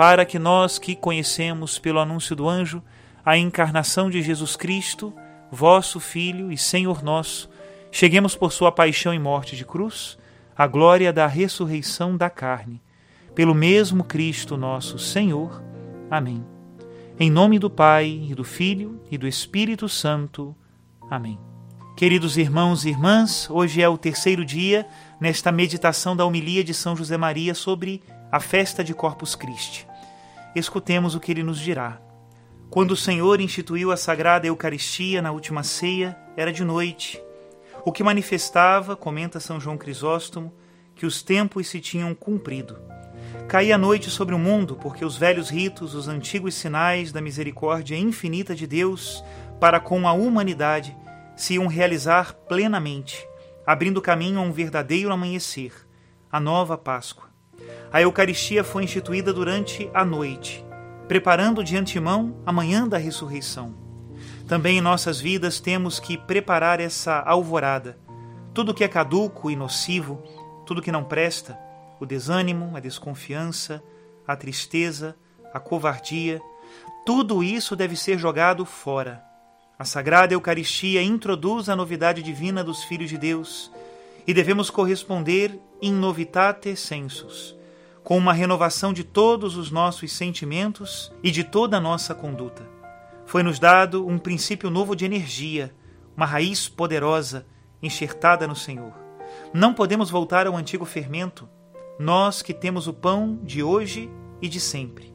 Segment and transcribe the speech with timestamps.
[0.00, 2.82] para que nós que conhecemos pelo anúncio do anjo
[3.22, 5.12] a encarnação de Jesus Cristo,
[5.52, 7.50] vosso Filho e Senhor nosso,
[7.92, 10.16] cheguemos por sua paixão e morte de cruz
[10.56, 12.80] à glória da ressurreição da carne,
[13.34, 15.62] pelo mesmo Cristo nosso Senhor.
[16.10, 16.42] Amém.
[17.18, 20.56] Em nome do Pai, e do Filho e do Espírito Santo.
[21.10, 21.38] Amém.
[21.94, 24.86] Queridos irmãos e irmãs, hoje é o terceiro dia
[25.20, 29.89] nesta meditação da homilia de São José Maria sobre a festa de Corpus Christi
[30.54, 32.00] escutemos o que ele nos dirá.
[32.70, 37.20] Quando o Senhor instituiu a sagrada Eucaristia na última ceia, era de noite,
[37.84, 40.52] o que manifestava, comenta São João Crisóstomo,
[40.94, 42.78] que os tempos se tinham cumprido.
[43.48, 47.96] Caía a noite sobre o mundo, porque os velhos ritos, os antigos sinais da misericórdia
[47.96, 49.24] infinita de Deus
[49.58, 50.96] para com a humanidade
[51.34, 53.26] se iam realizar plenamente,
[53.66, 55.72] abrindo caminho a um verdadeiro amanhecer,
[56.30, 57.29] a nova Páscoa.
[57.92, 60.64] A Eucaristia foi instituída durante a noite,
[61.08, 63.74] preparando de antemão a manhã da ressurreição.
[64.46, 67.98] Também em nossas vidas temos que preparar essa alvorada.
[68.54, 70.22] Tudo que é caduco e nocivo,
[70.66, 71.58] tudo que não presta,
[71.98, 73.82] o desânimo, a desconfiança,
[74.26, 75.16] a tristeza,
[75.52, 76.40] a covardia,
[77.04, 79.22] tudo isso deve ser jogado fora.
[79.78, 83.72] A Sagrada Eucaristia introduz a novidade divina dos filhos de Deus
[84.26, 87.58] e devemos corresponder in novitate sensus
[88.02, 92.66] com uma renovação de todos os nossos sentimentos e de toda a nossa conduta.
[93.24, 95.72] Foi-nos dado um princípio novo de energia,
[96.16, 97.46] uma raiz poderosa
[97.82, 98.92] enxertada no Senhor.
[99.54, 101.48] Não podemos voltar ao antigo fermento,
[101.98, 104.10] nós que temos o pão de hoje
[104.42, 105.14] e de sempre.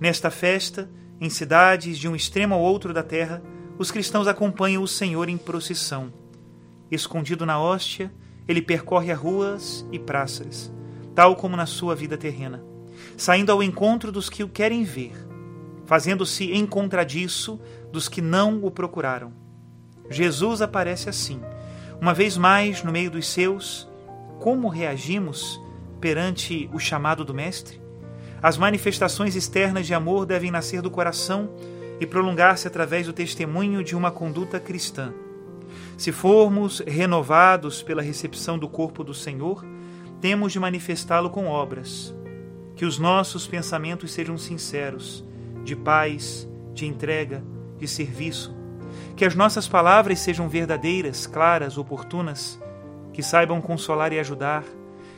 [0.00, 0.88] Nesta festa,
[1.20, 3.42] em cidades de um extremo ao outro da terra,
[3.76, 6.12] os cristãos acompanham o Senhor em procissão.
[6.90, 8.12] Escondido na hóstia,
[8.46, 10.72] ele percorre as ruas e praças
[11.14, 12.62] tal como na sua vida terrena,
[13.16, 15.12] saindo ao encontro dos que o querem ver,
[15.86, 17.60] fazendo-se em contradiço
[17.92, 19.32] dos que não o procuraram.
[20.10, 21.40] Jesus aparece assim,
[22.00, 23.88] uma vez mais no meio dos seus.
[24.40, 25.60] Como reagimos
[26.00, 27.80] perante o chamado do Mestre?
[28.42, 31.50] As manifestações externas de amor devem nascer do coração
[31.98, 35.14] e prolongar-se através do testemunho de uma conduta cristã.
[35.96, 39.64] Se formos renovados pela recepção do corpo do Senhor,
[40.20, 42.14] temos de manifestá-lo com obras.
[42.74, 45.24] Que os nossos pensamentos sejam sinceros,
[45.64, 47.44] de paz, de entrega,
[47.78, 48.54] de serviço.
[49.16, 52.60] Que as nossas palavras sejam verdadeiras, claras, oportunas.
[53.12, 54.64] Que saibam consolar e ajudar.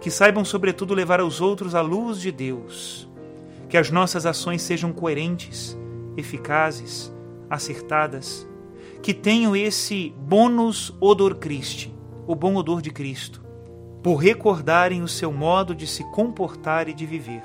[0.00, 3.08] Que saibam, sobretudo, levar aos outros a luz de Deus.
[3.68, 5.76] Que as nossas ações sejam coerentes,
[6.16, 7.12] eficazes,
[7.48, 8.48] acertadas.
[9.02, 11.92] Que tenham esse bônus odor Christi,
[12.26, 13.42] o bom odor de Cristo
[14.02, 17.42] por recordarem o seu modo de se comportar e de viver.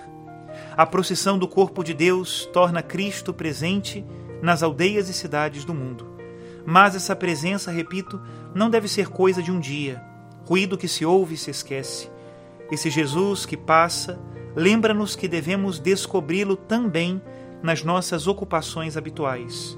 [0.76, 4.04] A procissão do corpo de Deus torna Cristo presente
[4.42, 6.08] nas aldeias e cidades do mundo.
[6.66, 8.20] Mas essa presença, repito,
[8.56, 10.02] não deve ser coisa de um dia,
[10.46, 12.10] ruído que se ouve e se esquece.
[12.72, 14.20] Esse Jesus que passa
[14.56, 17.22] lembra-nos que devemos descobri-lo também
[17.62, 19.78] nas nossas ocupações habituais.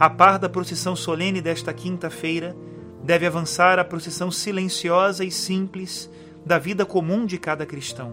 [0.00, 2.56] A par da procissão solene desta quinta-feira,
[3.02, 6.08] deve avançar a procissão silenciosa e simples
[6.46, 8.12] da vida comum de cada cristão.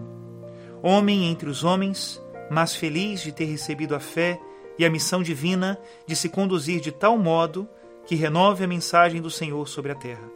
[0.82, 4.40] Homem entre os homens, mas feliz de ter recebido a fé
[4.76, 5.78] e a missão divina
[6.08, 7.68] de se conduzir de tal modo
[8.04, 10.28] que renove a mensagem do Senhor sobre a terra.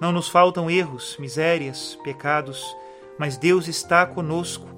[0.00, 2.64] Não nos faltam erros, misérias, pecados,
[3.18, 4.68] mas Deus está conosco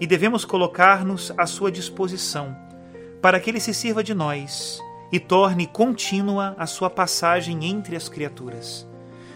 [0.00, 2.56] e devemos colocar-nos à sua disposição,
[3.20, 8.08] para que Ele se sirva de nós e torne contínua a sua passagem entre as
[8.08, 8.86] criaturas.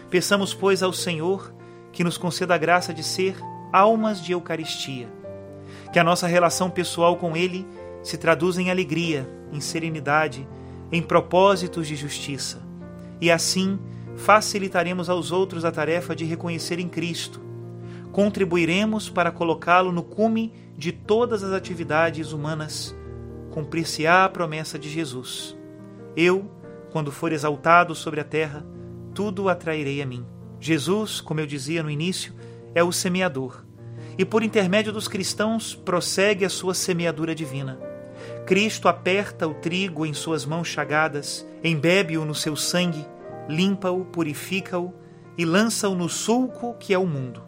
[0.09, 1.53] Peçamos, pois, ao Senhor
[1.91, 3.35] que nos conceda a graça de ser
[3.71, 5.07] almas de Eucaristia,
[5.91, 7.65] que a nossa relação pessoal com Ele
[8.03, 10.47] se traduza em alegria, em serenidade,
[10.91, 12.61] em propósitos de justiça,
[13.21, 13.79] e assim
[14.15, 17.41] facilitaremos aos outros a tarefa de reconhecer em Cristo.
[18.11, 22.95] Contribuiremos para colocá-lo no cume de todas as atividades humanas.
[23.49, 25.55] Cumprir-se-á a promessa de Jesus.
[26.15, 26.51] Eu,
[26.91, 28.65] quando for exaltado sobre a terra,
[29.13, 30.25] tudo atrairei a mim.
[30.59, 32.33] Jesus, como eu dizia no início,
[32.75, 33.63] é o semeador,
[34.17, 37.79] e por intermédio dos cristãos prossegue a sua semeadura divina.
[38.45, 43.05] Cristo aperta o trigo em suas mãos chagadas, embebe-o no seu sangue,
[43.49, 44.93] limpa-o, purifica-o
[45.37, 47.41] e lança-o no sulco que é o mundo.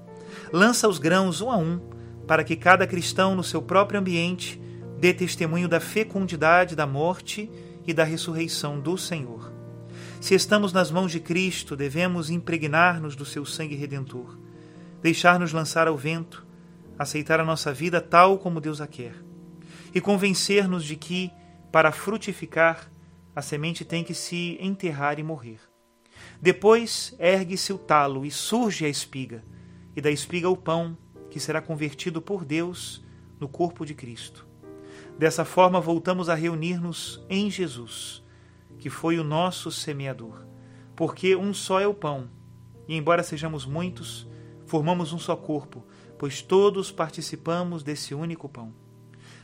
[0.52, 1.80] Lança os grãos um a um,
[2.28, 4.62] para que cada cristão, no seu próprio ambiente,
[4.98, 7.50] dê testemunho da fecundidade da morte
[7.88, 9.52] e da ressurreição do Senhor.
[10.20, 14.38] Se estamos nas mãos de Cristo, devemos impregnar-nos do seu sangue redentor,
[15.02, 16.46] deixar-nos lançar ao vento,
[16.98, 19.14] aceitar a nossa vida tal como Deus a quer
[19.96, 21.32] e convencer-nos de que,
[21.72, 22.92] para frutificar,
[23.34, 25.60] a semente tem que se enterrar e morrer.
[26.42, 29.44] Depois ergue-se o talo e surge a espiga,
[29.96, 30.98] e da espiga o pão,
[31.30, 33.06] que será convertido por Deus
[33.40, 34.45] no corpo de Cristo.
[35.18, 38.22] Dessa forma, voltamos a reunir-nos em Jesus,
[38.78, 40.46] que foi o nosso semeador,
[40.96, 42.30] porque um só é o pão,
[42.86, 44.28] e embora sejamos muitos,
[44.66, 45.86] formamos um só corpo,
[46.20, 48.74] pois todos participamos desse único pão.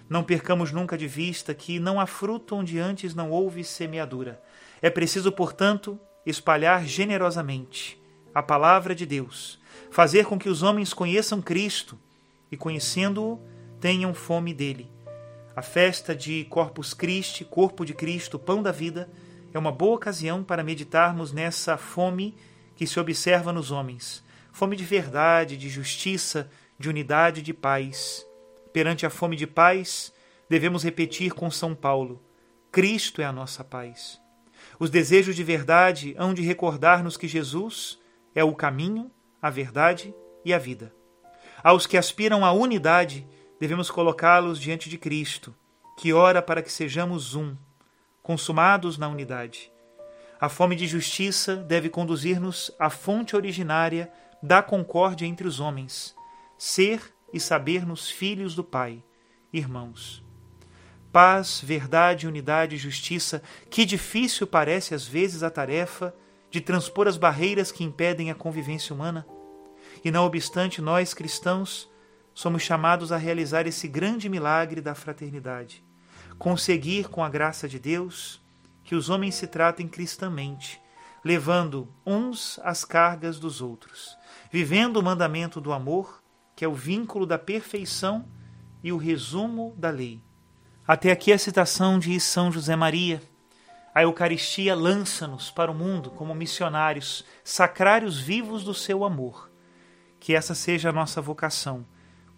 [0.09, 4.44] Não percamos nunca de vista que não há fruto onde antes não houve semeadura.
[4.81, 7.97] É preciso, portanto, espalhar generosamente
[8.35, 9.57] a palavra de Deus,
[9.89, 11.97] fazer com que os homens conheçam Cristo
[12.51, 13.39] e, conhecendo-o,
[13.79, 14.91] tenham fome dele.
[15.53, 19.09] A festa de Corpus Christi, Corpo de Cristo, Pão da Vida,
[19.53, 22.38] é uma boa ocasião para meditarmos nessa fome
[22.75, 24.24] que se observa nos homens.
[24.53, 26.50] Fome de verdade, de justiça,
[26.80, 28.25] de unidade, de paz.
[28.71, 30.13] Perante a fome de paz,
[30.50, 32.24] devemos repetir com São Paulo:
[32.71, 34.21] Cristo é a nossa paz.
[34.80, 38.00] Os desejos de verdade hão de recordar-nos que Jesus
[38.33, 39.12] é o caminho,
[39.42, 40.13] a verdade
[40.45, 40.94] e a vida.
[41.62, 43.27] Aos que aspiram à unidade,
[43.61, 45.53] devemos colocá-los diante de Cristo,
[45.95, 47.55] que ora para que sejamos um,
[48.23, 49.71] consumados na unidade.
[50.39, 54.11] A fome de justiça deve conduzir-nos à fonte originária
[54.41, 56.15] da concórdia entre os homens,
[56.57, 59.03] ser e saber-nos filhos do Pai,
[59.53, 60.23] irmãos.
[61.11, 66.15] Paz, verdade, unidade e justiça, que difícil parece às vezes a tarefa
[66.49, 69.23] de transpor as barreiras que impedem a convivência humana.
[70.03, 71.90] E não obstante, nós cristãos
[72.33, 75.83] somos chamados a realizar esse grande milagre da fraternidade,
[76.37, 78.41] conseguir com a graça de Deus
[78.83, 80.81] que os homens se tratem cristamente,
[81.23, 84.17] levando uns as cargas dos outros,
[84.51, 86.21] vivendo o mandamento do amor
[86.61, 88.23] que é o vínculo da perfeição
[88.83, 90.21] e o resumo da lei.
[90.87, 93.19] Até aqui a citação de São José Maria.
[93.95, 99.50] A Eucaristia lança-nos para o mundo como missionários, sacrários vivos do seu amor.
[100.19, 101.83] Que essa seja a nossa vocação.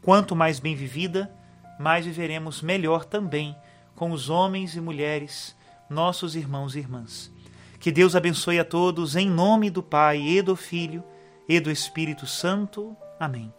[0.04, 1.34] Quanto mais bem vivida,
[1.80, 3.56] mais viveremos melhor também
[3.96, 5.56] com os homens e mulheres,
[5.90, 7.32] nossos irmãos e irmãs.
[7.80, 11.04] Que Deus abençoe a todos, em nome do Pai e do Filho
[11.48, 12.96] e do Espírito Santo.
[13.18, 13.54] Amém.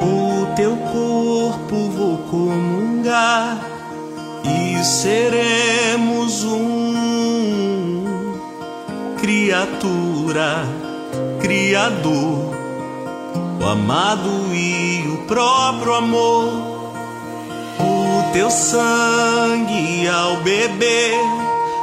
[0.00, 2.67] O teu corpo vou comungar
[4.84, 8.04] seremos um.
[9.20, 10.64] Criatura,
[11.40, 12.54] criador,
[13.60, 16.78] o amado e o próprio amor.
[18.38, 21.18] Teu sangue ao beber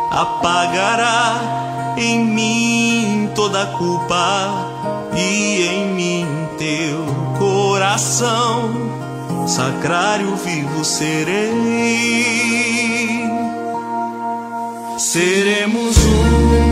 [0.09, 6.25] apagará em mim toda culpa e em mim
[6.57, 7.05] teu
[7.37, 8.71] coração.
[9.45, 12.74] Sacrário vivo serei
[14.97, 16.64] seremos um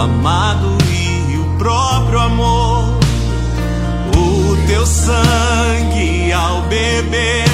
[0.00, 2.98] amado e o próprio amor.
[4.16, 7.49] O teu sangue ao beber